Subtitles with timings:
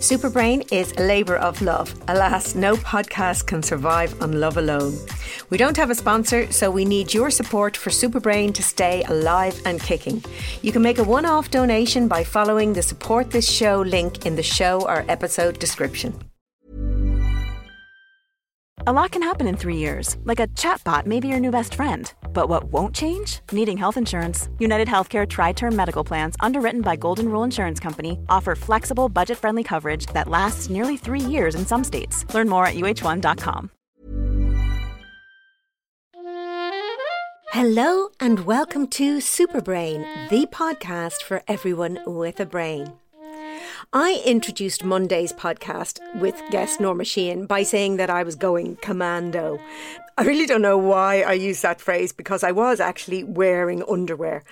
[0.00, 1.94] Superbrain is a labour of love.
[2.08, 4.96] Alas, no podcast can survive on love alone.
[5.50, 9.60] We don't have a sponsor, so we need your support for Superbrain to stay alive
[9.66, 10.24] and kicking.
[10.62, 14.36] You can make a one off donation by following the support this show link in
[14.36, 16.18] the show or episode description.
[18.86, 21.74] A lot can happen in three years, like a chatbot may be your new best
[21.74, 22.10] friend.
[22.32, 23.40] But what won't change?
[23.52, 24.48] Needing health insurance.
[24.58, 29.36] United Healthcare Tri Term Medical Plans, underwritten by Golden Rule Insurance Company, offer flexible, budget
[29.36, 32.24] friendly coverage that lasts nearly three years in some states.
[32.32, 33.70] Learn more at uh1.com.
[37.52, 42.92] Hello, and welcome to Superbrain, the podcast for everyone with a brain.
[43.92, 49.58] I introduced Monday's podcast with guest Norma Sheahan by saying that I was going commando.
[50.20, 54.44] I really don't know why I used that phrase because I was actually wearing underwear.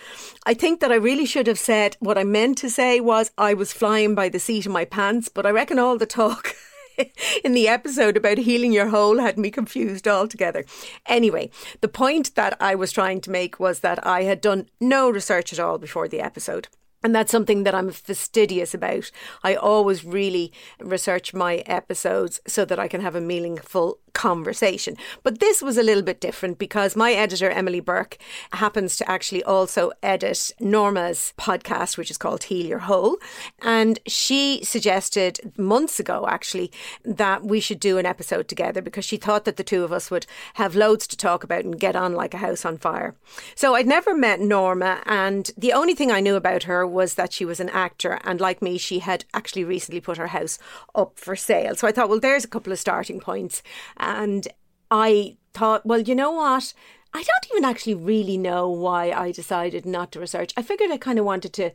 [0.46, 3.52] I think that I really should have said what I meant to say was I
[3.52, 6.54] was flying by the seat of my pants, but I reckon all the talk
[7.44, 10.64] in the episode about healing your hole had me confused altogether.
[11.04, 11.50] Anyway,
[11.82, 15.52] the point that I was trying to make was that I had done no research
[15.52, 16.68] at all before the episode.
[17.02, 19.10] And that's something that I'm fastidious about.
[19.44, 24.96] I always really research my episodes so that I can have a meaningful conversation.
[25.22, 28.18] But this was a little bit different because my editor, Emily Burke,
[28.52, 33.18] happens to actually also edit Norma's podcast, which is called Heal Your Hole.
[33.62, 36.72] And she suggested months ago, actually,
[37.04, 40.10] that we should do an episode together because she thought that the two of us
[40.10, 43.14] would have loads to talk about and get on like a house on fire.
[43.54, 47.32] So I'd never met Norma, and the only thing I knew about her was that
[47.32, 48.18] she was an actor.
[48.24, 50.58] And like me, she had actually recently put her house
[50.94, 51.74] up for sale.
[51.74, 53.62] So I thought, well, there's a couple of starting points.
[53.96, 54.48] And
[54.90, 56.72] I thought, well, you know what?
[57.14, 60.52] I don't even actually really know why I decided not to research.
[60.56, 61.70] I figured I kind of wanted to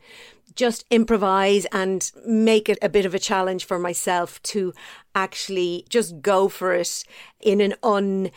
[0.55, 4.73] just improvise and make it a bit of a challenge for myself to
[5.15, 7.03] actually just go for it
[7.41, 8.29] in an un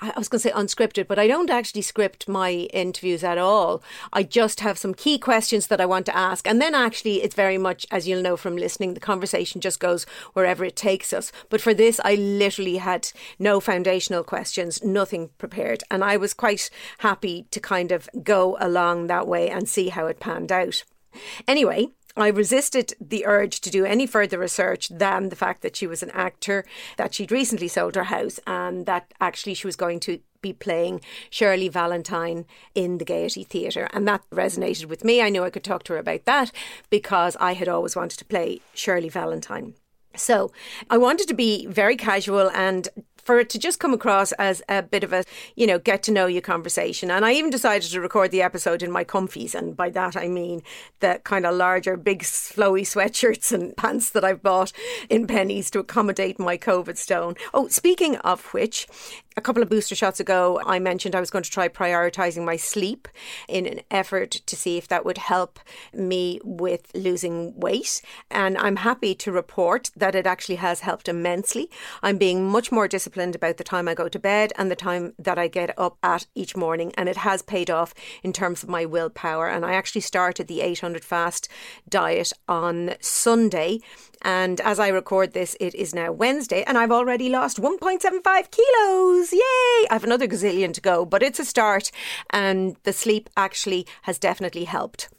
[0.00, 3.82] I was going to say unscripted, but I don't actually script my interviews at all.
[4.12, 6.46] I just have some key questions that I want to ask.
[6.48, 10.04] And then actually, it's very much, as you'll know from listening, the conversation just goes
[10.32, 11.30] wherever it takes us.
[11.48, 15.84] But for this, I literally had no foundational questions, nothing prepared.
[15.90, 20.06] And I was quite happy to kind of go along that way and see how
[20.06, 20.82] it panned out.
[21.46, 25.86] Anyway, I resisted the urge to do any further research than the fact that she
[25.86, 26.64] was an actor,
[26.96, 31.00] that she'd recently sold her house, and that actually she was going to be playing
[31.30, 32.44] Shirley Valentine
[32.74, 33.88] in the Gaiety Theatre.
[33.92, 35.22] And that resonated with me.
[35.22, 36.52] I knew I could talk to her about that
[36.88, 39.74] because I had always wanted to play Shirley Valentine.
[40.16, 40.52] So
[40.88, 42.88] I wanted to be very casual and
[43.24, 45.24] for it to just come across as a bit of a,
[45.56, 47.10] you know, get to know you conversation.
[47.10, 49.54] And I even decided to record the episode in my comfies.
[49.54, 50.62] And by that, I mean
[51.00, 54.72] the kind of larger, big, flowy sweatshirts and pants that I've bought
[55.08, 57.34] in Penneys to accommodate my COVID stone.
[57.52, 58.86] Oh, speaking of which,
[59.36, 62.56] a couple of booster shots ago, I mentioned I was going to try prioritizing my
[62.56, 63.08] sleep
[63.48, 65.58] in an effort to see if that would help
[65.92, 68.00] me with losing weight.
[68.30, 71.68] And I'm happy to report that it actually has helped immensely.
[72.02, 75.14] I'm being much more disciplined about the time I go to bed and the time
[75.18, 76.92] that I get up at each morning.
[76.96, 79.48] And it has paid off in terms of my willpower.
[79.48, 81.48] And I actually started the 800 fast
[81.88, 83.80] diet on Sunday
[84.24, 89.32] and as I record this, it is now Wednesday, and I've already lost 1.75 kilos.
[89.32, 89.38] Yay!
[89.38, 91.90] I have another gazillion to go, but it's a start,
[92.30, 95.10] and the sleep actually has definitely helped.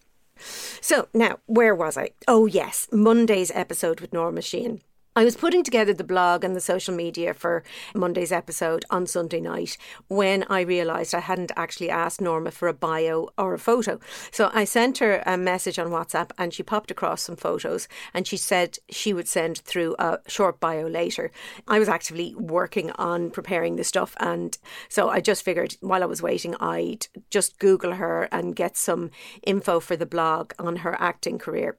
[0.81, 2.09] So now, where was I?
[2.27, 4.81] Oh, yes, Monday's episode with Norma Sheahan.
[5.18, 7.64] I was putting together the blog and the social media for
[7.96, 9.78] Monday's episode on Sunday night
[10.09, 14.02] when I realised I hadn't actually asked Norma for a bio or a photo.
[14.30, 18.28] So I sent her a message on WhatsApp and she popped across some photos and
[18.28, 21.31] she said she would send through a short bio later.
[21.66, 24.58] I was actively working on preparing the stuff and
[24.90, 29.12] so I just figured while I was waiting I'd just Google her and get some
[29.48, 31.78] info for the blog on her acting career.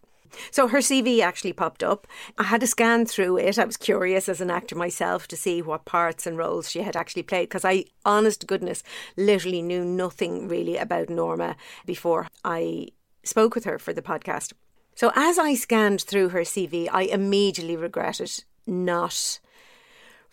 [0.50, 2.06] So her CV actually popped up.
[2.38, 3.58] I had to scan through it.
[3.58, 6.96] I was curious as an actor myself to see what parts and roles she had
[6.96, 8.82] actually played because I, honest to goodness,
[9.16, 12.88] literally knew nothing really about Norma before I
[13.24, 14.52] spoke with her for the podcast.
[14.94, 19.38] So as I scanned through her CV, I immediately regretted not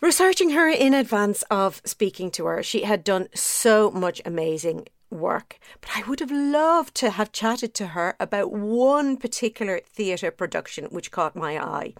[0.00, 2.62] researching her in advance of speaking to her.
[2.62, 5.58] She had done so much amazing work.
[5.80, 10.86] But I would have loved to have chatted to her about one particular theatre production
[10.86, 11.94] which caught my eye.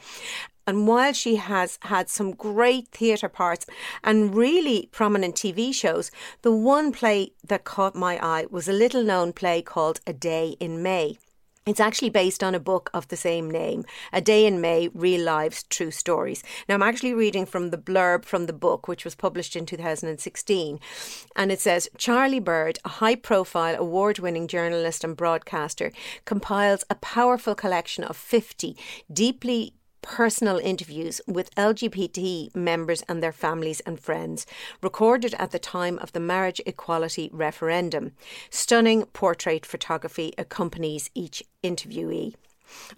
[0.66, 3.66] And while she has had some great theatre parts
[4.02, 6.10] and really prominent TV shows,
[6.42, 10.56] the one play that caught my eye was a little known play called A Day
[10.60, 11.18] in May.
[11.66, 15.22] It's actually based on a book of the same name, A Day in May Real
[15.22, 16.42] Lives, True Stories.
[16.68, 20.78] Now, I'm actually reading from the blurb from the book, which was published in 2016.
[21.34, 25.90] And it says Charlie Bird, a high profile, award winning journalist and broadcaster,
[26.26, 28.76] compiles a powerful collection of 50
[29.10, 29.72] deeply
[30.04, 34.46] personal interviews with LGBT members and their families and friends,
[34.82, 38.12] recorded at the time of the marriage equality referendum.
[38.50, 42.34] Stunning portrait photography accompanies each interviewee.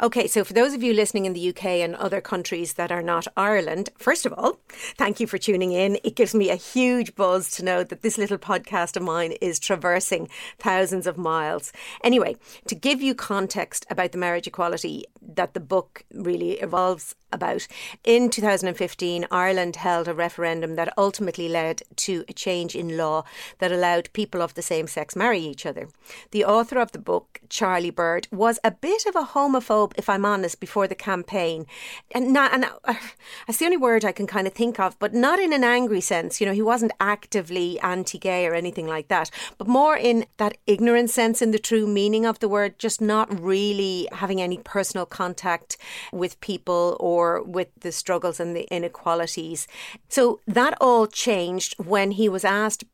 [0.02, 3.02] Okay, so for those of you listening in the UK and other countries that are
[3.02, 4.60] not Ireland, first of all,
[4.96, 5.98] thank you for tuning in.
[6.04, 9.58] It gives me a huge buzz to know that this little podcast of mine is
[9.58, 10.28] traversing
[10.58, 11.72] thousands of miles.
[12.02, 12.36] Anyway,
[12.66, 17.68] to give you context about the marriage equality that the book really evolves about.
[18.02, 23.22] In 2015, Ireland held a referendum that ultimately led to a change in law
[23.58, 25.88] that allowed people of the same sex marry each other.
[26.32, 30.24] The author of the book, Charlie Bird, was a bit of a homophobe, if I'm
[30.24, 31.66] honest, before the campaign,
[32.12, 32.94] and not, and uh,
[33.46, 36.00] that's the only word I can kind of think of, but not in an angry
[36.00, 36.40] sense.
[36.40, 41.10] You know, he wasn't actively anti-gay or anything like that, but more in that ignorant
[41.10, 45.76] sense, in the true meaning of the word, just not really having any personal contact
[46.12, 49.67] with people or with the struggles and the inequalities.
[50.08, 52.84] So that all changed when he was asked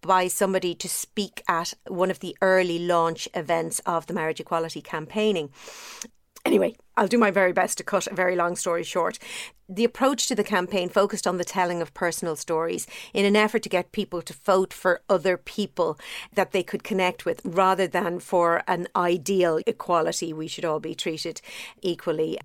[0.00, 4.82] by somebody to speak at one of the early launch events of the marriage equality
[4.82, 5.50] campaigning.
[6.44, 9.18] Anyway, I'll do my very best to cut a very long story short.
[9.66, 13.62] The approach to the campaign focused on the telling of personal stories in an effort
[13.62, 15.98] to get people to vote for other people
[16.34, 20.34] that they could connect with rather than for an ideal equality.
[20.34, 21.40] We should all be treated
[21.80, 22.38] equally.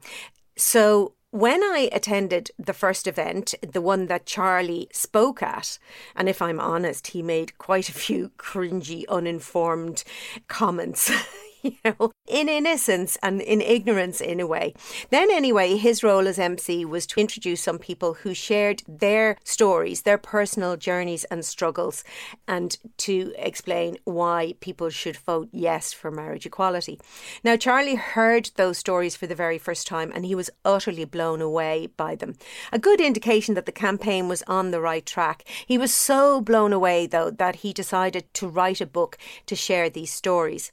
[0.56, 5.78] So, when I attended the first event, the one that Charlie spoke at,
[6.16, 10.04] and if I'm honest, he made quite a few cringy, uninformed
[10.48, 11.12] comments.
[11.64, 14.74] you know, in innocence and in ignorance in a way.
[15.10, 20.04] Then, anyway, his role as MC was to introduce some people who shared their stories,
[20.04, 22.04] their personal journeys and struggles,
[22.48, 27.00] and to explain why people should vote yes for marriage equality.
[27.44, 31.42] Now, Charlie heard those stories for the very first time and he was utterly blown
[31.42, 32.36] away by them.
[32.72, 35.44] A good indication that the campaign was on the right track.
[35.66, 39.90] He was so blown away, though, that he decided to write a book to share
[39.90, 40.72] these stories.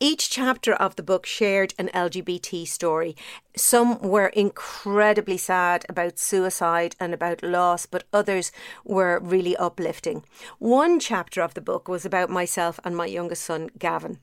[0.00, 3.14] Each each chapter of the book shared an LGBT story.
[3.56, 8.50] Some were incredibly sad about suicide and about loss, but others
[8.84, 10.24] were really uplifting.
[10.58, 14.18] One chapter of the book was about myself and my youngest son, Gavin.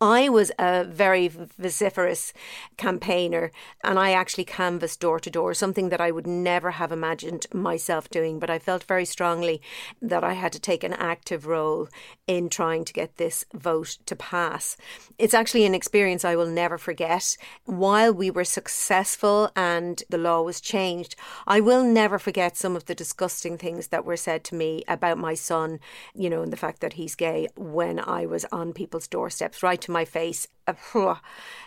[0.00, 2.32] I was a very vociferous
[2.76, 3.50] campaigner
[3.82, 8.08] and I actually canvassed door to door, something that I would never have imagined myself
[8.08, 8.38] doing.
[8.38, 9.60] But I felt very strongly
[10.02, 11.88] that I had to take an active role
[12.26, 14.76] in trying to get this vote to pass.
[15.18, 17.36] It's actually an experience I will never forget.
[17.64, 22.86] While we were successful and the law was changed, I will never forget some of
[22.86, 25.80] the disgusting things that were said to me about my son,
[26.14, 29.80] you know, and the fact that he's gay when I was on people's doorsteps, right
[29.80, 30.46] to my face.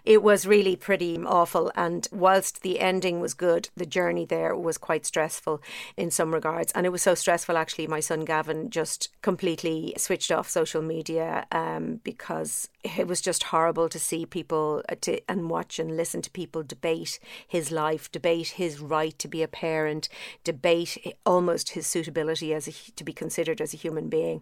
[0.07, 1.69] It was really pretty awful.
[1.75, 5.61] And whilst the ending was good, the journey there was quite stressful
[5.97, 6.71] in some regards.
[6.71, 11.45] And it was so stressful, actually, my son Gavin just completely switched off social media
[11.51, 16.21] um, because it was just horrible to see people uh, to, and watch and listen
[16.21, 20.07] to people debate his life, debate his right to be a parent,
[20.45, 24.41] debate almost his suitability as a, to be considered as a human being.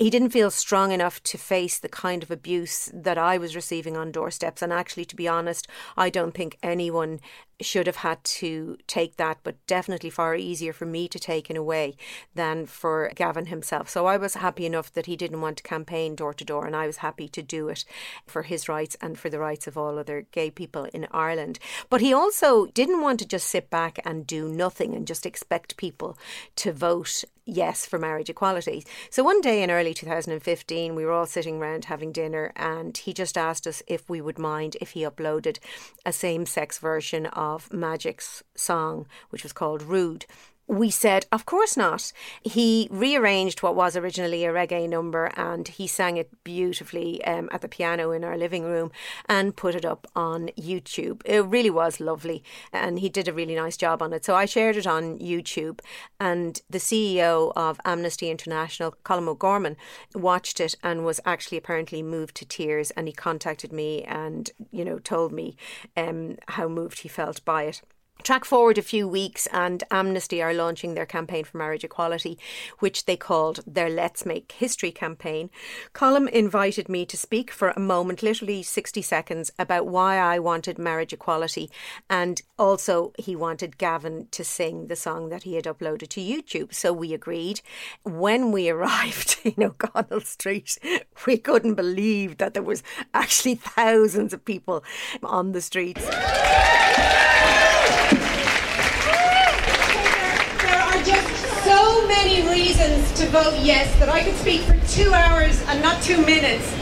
[0.00, 3.85] He didn't feel strong enough to face the kind of abuse that I was receiving
[3.94, 4.62] on doorsteps.
[4.62, 7.20] And actually, to be honest, I don't think anyone
[7.60, 11.56] should have had to take that, but definitely far easier for me to take in
[11.56, 11.96] a way
[12.34, 13.88] than for Gavin himself.
[13.88, 16.76] So I was happy enough that he didn't want to campaign door to door, and
[16.76, 17.84] I was happy to do it
[18.26, 21.58] for his rights and for the rights of all other gay people in Ireland.
[21.88, 25.76] But he also didn't want to just sit back and do nothing and just expect
[25.76, 26.18] people
[26.56, 28.84] to vote yes for marriage equality.
[29.08, 33.12] So one day in early 2015, we were all sitting around having dinner, and he
[33.12, 35.58] just asked us if we would mind if he uploaded
[36.04, 40.26] a same sex version of Magic's song, which was called Rude
[40.68, 42.12] we said, of course not.
[42.42, 47.60] He rearranged what was originally a reggae number and he sang it beautifully um, at
[47.60, 48.90] the piano in our living room
[49.28, 51.22] and put it up on YouTube.
[51.24, 52.42] It really was lovely
[52.72, 54.24] and he did a really nice job on it.
[54.24, 55.80] So I shared it on YouTube
[56.18, 59.76] and the CEO of Amnesty International, Colm O'Gorman,
[60.14, 64.84] watched it and was actually apparently moved to tears and he contacted me and, you
[64.84, 65.56] know, told me
[65.96, 67.82] um, how moved he felt by it.
[68.22, 72.38] Track forward a few weeks, and Amnesty are launching their campaign for marriage equality,
[72.80, 75.48] which they called their Let's Make History campaign.
[75.94, 80.76] Colm invited me to speak for a moment, literally 60 seconds, about why I wanted
[80.76, 81.70] marriage equality,
[82.10, 86.74] and also he wanted Gavin to sing the song that he had uploaded to YouTube.
[86.74, 87.60] So we agreed.
[88.02, 90.78] When we arrived in O'Connell Street,
[91.26, 92.82] we couldn't believe that there was
[93.14, 94.82] actually thousands of people
[95.22, 96.04] on the streets.
[101.66, 106.00] So many reasons to vote yes that I could speak for two hours and not
[106.00, 106.72] two minutes.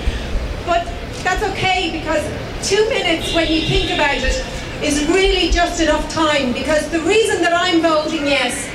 [0.66, 0.84] But
[1.24, 2.22] that's okay because
[2.68, 4.44] two minutes, when you think about it,
[4.82, 8.68] is really just enough time because the reason that I'm voting yes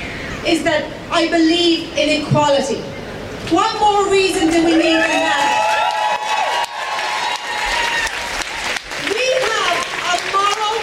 [0.48, 2.82] is that I believe in equality.
[3.54, 5.50] What more reason do we need than that?
[9.14, 9.78] We have
[10.10, 10.76] a moral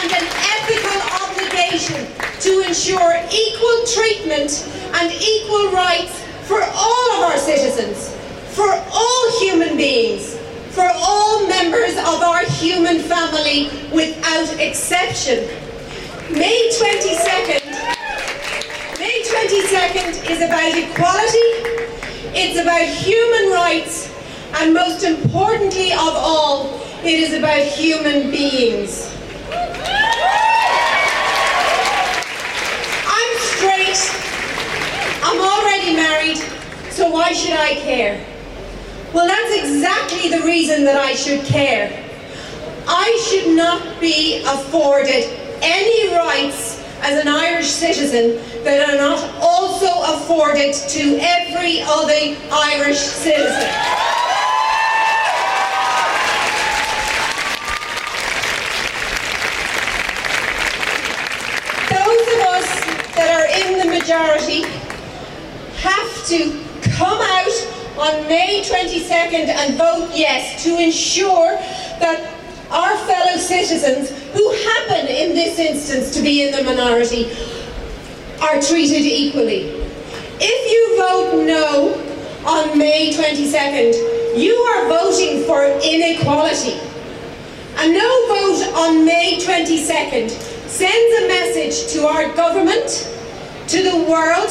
[0.00, 7.38] and an ethical obligation to ensure equal treatment and equal rights for all of our
[7.38, 8.14] citizens,
[8.56, 10.36] for all human beings,
[10.70, 15.46] for all members of our human family without exception.
[16.32, 17.62] May 22nd,
[18.98, 21.48] May 22nd is about equality,
[22.34, 24.12] it's about human rights,
[24.54, 29.12] and most importantly of all, it is about human beings.
[35.24, 36.36] I'm already married,
[36.90, 38.24] so why should I care?
[39.12, 42.04] Well, that's exactly the reason that I should care.
[42.86, 45.24] I should not be afforded
[45.62, 52.98] any rights as an Irish citizen that are not also afforded to every other Irish
[52.98, 53.68] citizen.
[61.90, 63.52] Those of us that are
[65.82, 66.64] have to
[66.96, 71.56] come out on May 22nd and vote yes to ensure
[71.98, 72.32] that
[72.70, 77.30] our fellow citizens, who happen in this instance to be in the minority,
[78.40, 79.68] are treated equally.
[80.40, 81.94] If you vote no
[82.46, 86.80] on May 22nd, you are voting for inequality.
[87.76, 93.11] A no vote on May 22nd sends a message to our government,
[93.72, 94.50] to the world,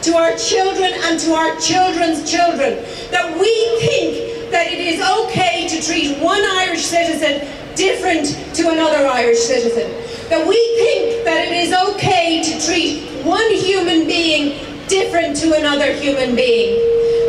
[0.00, 2.78] to our children and to our children's children
[3.10, 3.50] that we
[3.82, 7.42] think that it is okay to treat one Irish citizen
[7.74, 9.90] different to another Irish citizen.
[10.30, 14.54] That we think that it is okay to treat one human being
[14.86, 16.78] different to another human being.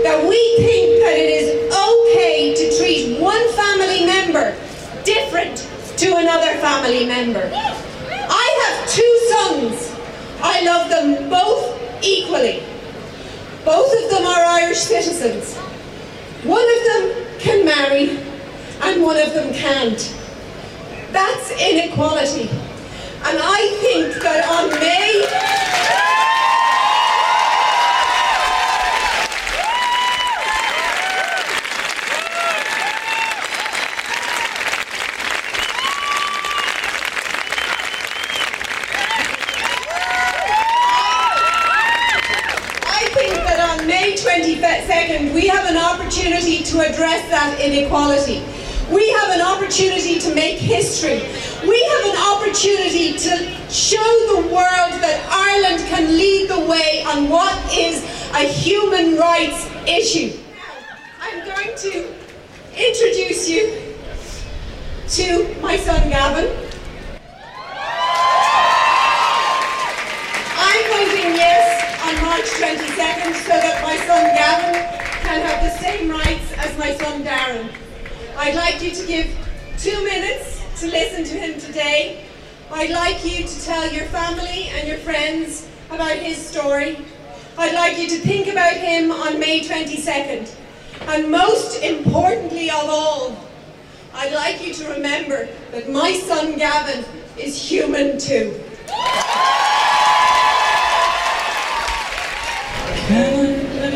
[0.03, 4.55] That we think that it is okay to treat one family member
[5.03, 5.57] different
[5.97, 7.49] to another family member.
[7.49, 9.88] I have two sons.
[10.41, 12.63] I love them both equally.
[13.65, 15.55] Both of them are Irish citizens.
[16.43, 18.17] One of them can marry
[18.81, 20.15] and one of them can't.
[21.11, 22.49] That's inequality.
[23.23, 25.78] And I think that on May
[44.89, 48.41] second, we have an opportunity to address that inequality.
[48.91, 51.21] We have an opportunity to make history.
[51.61, 53.33] We have an opportunity to
[53.69, 58.01] show the world that Ireland can lead the way on what is
[58.33, 60.39] a human rights issue.
[61.21, 62.09] I'm going to
[62.73, 63.93] introduce you
[65.09, 66.49] to my son Gavin.
[70.57, 71.79] I'm voting yes
[72.09, 74.73] on March 22nd so that son Gavin
[75.21, 77.69] can have the same rights as my son Darren.
[78.37, 79.27] I'd like you to give
[79.77, 82.25] two minutes to listen to him today.
[82.71, 86.97] I'd like you to tell your family and your friends about his story.
[87.55, 90.55] I'd like you to think about him on May 22nd.
[91.01, 93.37] And most importantly of all,
[94.15, 97.05] I'd like you to remember that my son Gavin
[97.37, 98.59] is human too.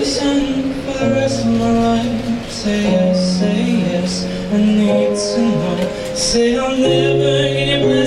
[0.03, 2.51] For the rest of my life?
[2.51, 6.13] Say yes, say yes, I need to know.
[6.13, 8.05] Say I'll never get your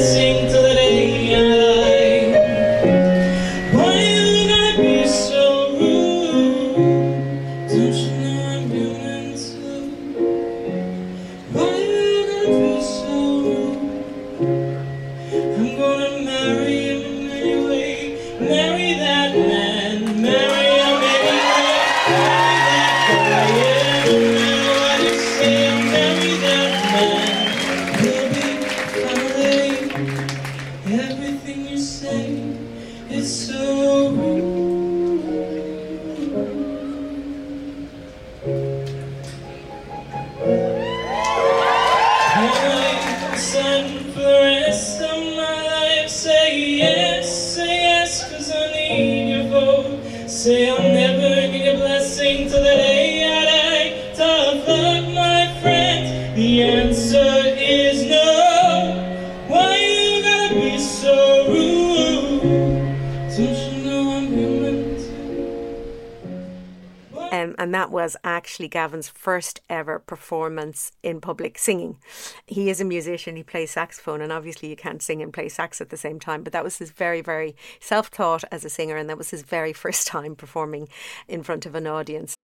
[67.36, 71.98] Um, and that was actually Gavin's first ever performance in public singing.
[72.46, 75.82] He is a musician, he plays saxophone, and obviously you can't sing and play sax
[75.82, 76.44] at the same time.
[76.44, 79.42] But that was his very, very self taught as a singer, and that was his
[79.42, 80.88] very first time performing
[81.28, 82.34] in front of an audience.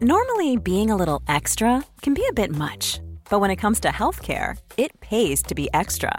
[0.00, 3.88] Normally, being a little extra can be a bit much, but when it comes to
[3.88, 6.18] healthcare, it pays to be extra.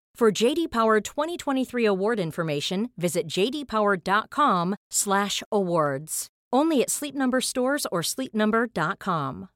[0.15, 6.27] For JD Power 2023 award information, visit jdpower.com/awards.
[6.53, 9.49] Only at Sleep Number stores or sleepnumber.com.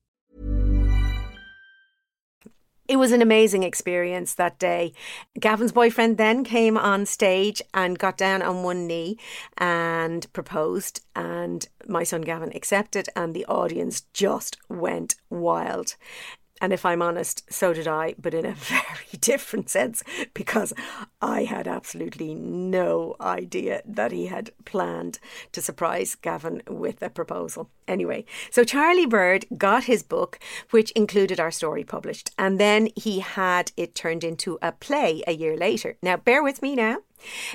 [2.88, 4.94] It was an amazing experience that day.
[5.40, 9.18] Gavin's boyfriend then came on stage and got down on one knee
[9.58, 15.96] and proposed, and my son Gavin accepted, and the audience just went wild.
[16.61, 20.74] And if I'm honest, so did I, but in a very different sense because
[21.22, 25.20] I had absolutely no idea that he had planned
[25.51, 27.70] to surprise Gavin with a proposal.
[27.87, 30.39] Anyway, so Charlie Bird got his book,
[30.72, 35.33] which included our story published, and then he had it turned into a play a
[35.33, 35.98] year later.
[36.01, 37.00] Now, bear with me now.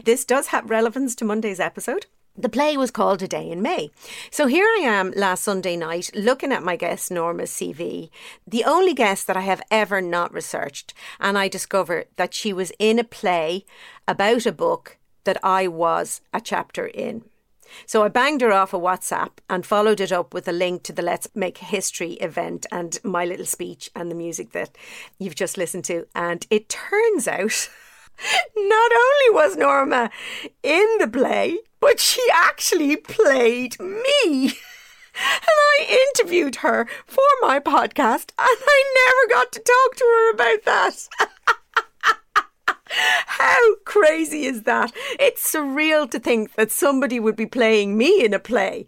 [0.05, 2.07] This does have relevance to Monday's episode.
[2.41, 3.91] The play was called A Day in May.
[4.31, 8.09] So here I am last Sunday night looking at my guest Norma's CV,
[8.47, 12.73] the only guest that I have ever not researched, and I discovered that she was
[12.79, 13.67] in a play
[14.09, 17.25] about a book that I was a chapter in.
[17.85, 20.95] So I banged her off a WhatsApp and followed it up with a link to
[20.95, 24.75] the Let's Make History event and my little speech and the music that
[25.19, 26.07] you've just listened to.
[26.15, 27.69] And it turns out
[28.57, 30.11] not only was Norma
[30.63, 34.53] in the play, but she actually played me.
[35.13, 40.31] And I interviewed her for my podcast, and I never got to talk to her
[40.33, 41.09] about that.
[43.27, 44.93] How crazy is that?
[45.19, 48.87] It's surreal to think that somebody would be playing me in a play.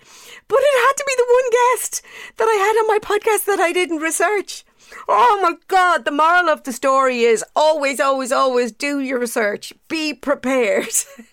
[0.49, 2.03] But it had to be the one guest
[2.37, 4.65] that I had on my podcast that I didn't research.
[5.09, 9.73] Oh my God, the moral of the story is always, always, always do your research.
[9.89, 10.89] Be prepared.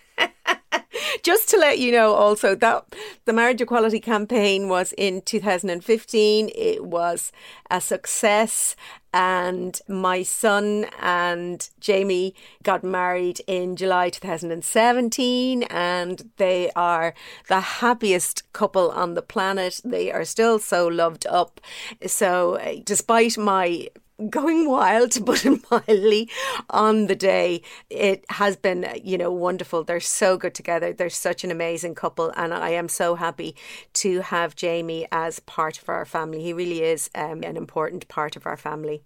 [1.22, 2.84] Just to let you know, also that
[3.24, 6.50] the marriage equality campaign was in 2015.
[6.54, 7.32] It was
[7.70, 8.76] a success,
[9.12, 17.14] and my son and Jamie got married in July 2017, and they are
[17.48, 19.80] the happiest couple on the planet.
[19.84, 21.60] They are still so loved up.
[22.06, 23.88] So, uh, despite my
[24.28, 26.28] going wild, to put it mildly,
[26.68, 27.62] on the day.
[27.88, 29.84] It has been, you know, wonderful.
[29.84, 30.92] They're so good together.
[30.92, 33.56] They're such an amazing couple, and I am so happy
[33.94, 36.42] to have Jamie as part of our family.
[36.42, 39.02] He really is um, an important part of our family.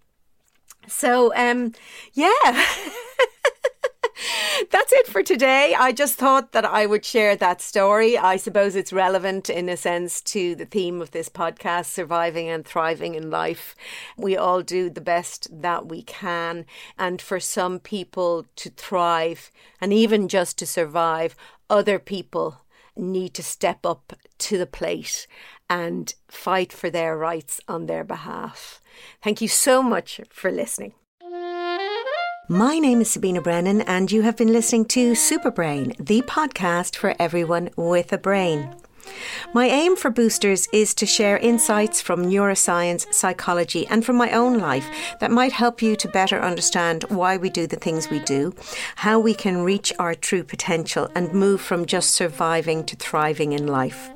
[0.87, 1.73] So, um,
[2.13, 2.31] yeah.
[4.71, 5.75] That's it for today.
[5.77, 8.17] I just thought that I would share that story.
[8.17, 12.65] I suppose it's relevant in a sense to the theme of this podcast surviving and
[12.65, 13.75] thriving in life.
[14.17, 16.65] We all do the best that we can.
[16.97, 19.51] And for some people to thrive
[19.81, 21.35] and even just to survive,
[21.69, 22.61] other people
[22.95, 25.27] need to step up to the plate
[25.69, 28.79] and fight for their rights on their behalf.
[29.21, 30.93] Thank you so much for listening.
[32.47, 37.15] My name is Sabina Brennan, and you have been listening to Superbrain, the podcast for
[37.17, 38.75] everyone with a brain.
[39.55, 44.59] My aim for Boosters is to share insights from neuroscience, psychology, and from my own
[44.59, 44.87] life
[45.19, 48.53] that might help you to better understand why we do the things we do,
[48.97, 53.65] how we can reach our true potential, and move from just surviving to thriving in
[53.65, 54.11] life.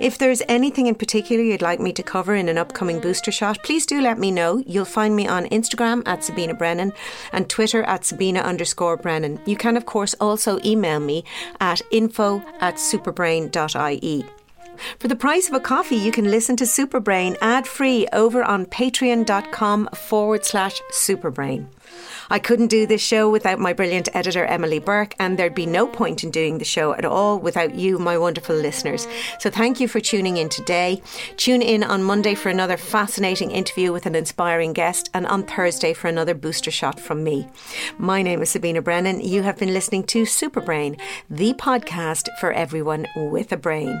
[0.00, 3.62] If there's anything in particular you'd like me to cover in an upcoming booster shot,
[3.62, 4.62] please do let me know.
[4.66, 6.92] You'll find me on Instagram at Sabina Brennan
[7.32, 9.40] and Twitter at Sabina underscore Brennan.
[9.46, 11.24] You can, of course, also email me
[11.60, 14.24] at info at superbrain.ie.
[14.98, 18.66] For the price of a coffee, you can listen to Superbrain ad free over on
[18.66, 21.66] patreon.com forward slash superbrain.
[22.32, 25.88] I couldn't do this show without my brilliant editor, Emily Burke, and there'd be no
[25.88, 29.08] point in doing the show at all without you, my wonderful listeners.
[29.40, 31.02] So thank you for tuning in today.
[31.36, 35.92] Tune in on Monday for another fascinating interview with an inspiring guest, and on Thursday
[35.92, 37.48] for another booster shot from me.
[37.98, 39.20] My name is Sabina Brennan.
[39.20, 44.00] You have been listening to Superbrain, the podcast for everyone with a brain.